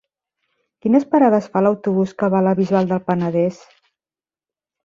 Quines 0.85 1.05
parades 1.11 1.49
fa 1.57 1.63
l'autobús 1.67 2.15
que 2.21 2.31
va 2.37 2.39
a 2.41 2.47
la 2.49 2.57
Bisbal 2.63 2.91
del 2.93 3.05
Penedès? 3.11 3.61